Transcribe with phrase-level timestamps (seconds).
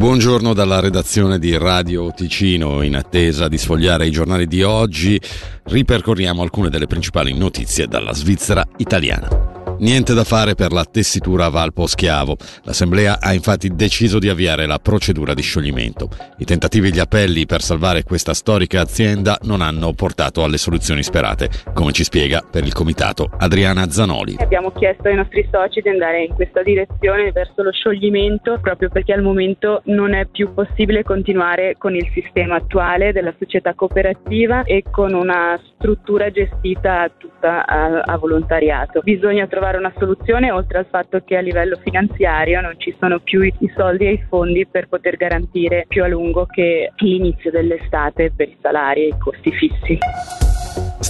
[0.00, 2.80] Buongiorno dalla redazione di Radio Ticino.
[2.80, 5.20] In attesa di sfogliare i giornali di oggi,
[5.64, 9.49] ripercorriamo alcune delle principali notizie dalla Svizzera italiana.
[9.80, 12.36] Niente da fare per la tessitura Valpo Schiavo.
[12.64, 16.10] L'Assemblea ha infatti deciso di avviare la procedura di scioglimento.
[16.36, 21.02] I tentativi e gli appelli per salvare questa storica azienda non hanno portato alle soluzioni
[21.02, 24.36] sperate, come ci spiega per il comitato Adriana Zanoli.
[24.38, 29.14] Abbiamo chiesto ai nostri soci di andare in questa direzione verso lo scioglimento proprio perché
[29.14, 34.84] al momento non è più possibile continuare con il sistema attuale della società cooperativa e
[34.90, 39.00] con una struttura gestita tutta a, a volontariato.
[39.02, 43.20] Bisogna trovare trovare una soluzione oltre al fatto che a livello finanziario non ci sono
[43.20, 48.32] più i soldi e i fondi per poter garantire più a lungo che l'inizio dell'estate
[48.34, 50.49] per i salari e i costi fissi.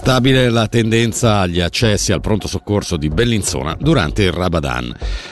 [0.00, 4.90] Stabile la tendenza agli accessi al pronto soccorso di Bellinzona durante il Ramadan.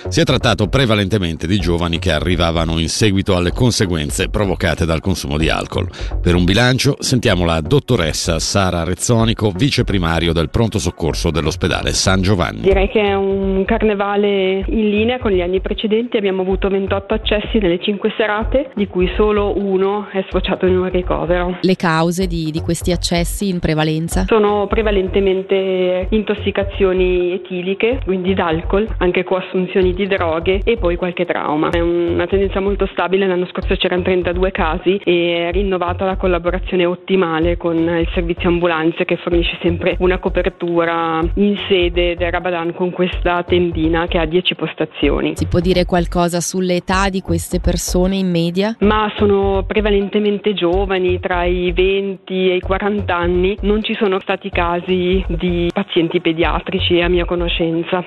[0.08, 5.38] Si è trattato prevalentemente di giovani che arrivavano in seguito alle conseguenze provocate dal consumo
[5.38, 5.88] di alcol.
[6.20, 12.20] Per un bilancio sentiamo la dottoressa Sara Rezzonico, vice primario del pronto soccorso dell'ospedale San
[12.20, 12.60] Giovanni.
[12.60, 16.18] Direi che è un carnevale in linea con gli anni precedenti.
[16.18, 20.90] Abbiamo avuto 28 accessi nelle 5 serate, di cui solo uno è sfociato in un
[20.90, 21.56] ricovero.
[21.62, 24.26] Le cause di, di questi accessi in prevalenza?
[24.26, 31.70] Sono sono prevalentemente intossicazioni etiliche, quindi d'alcol, anche coassunzioni di droghe e poi qualche trauma.
[31.70, 36.84] È una tendenza molto stabile, l'anno scorso c'erano 32 casi e è rinnovata la collaborazione
[36.84, 42.90] ottimale con il servizio ambulanze che fornisce sempre una copertura in sede del Rabadan con
[42.90, 45.36] questa tendina che ha 10 postazioni.
[45.36, 48.74] Si può dire qualcosa sull'età di queste persone in media?
[48.80, 54.47] Ma sono prevalentemente giovani, tra i 20 e i 40 anni, non ci sono stati
[54.48, 58.02] stati casi di pazienti pediatrici a mia conoscenza.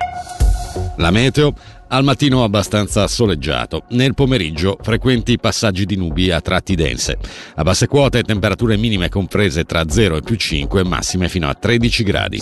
[0.96, 1.54] La meteo
[1.88, 7.18] al mattino abbastanza soleggiato, nel pomeriggio frequenti passaggi di nubi a tratti dense.
[7.56, 12.02] A basse quote temperature minime comprese tra 0 e più 5, massime fino a 13
[12.02, 12.38] gradi.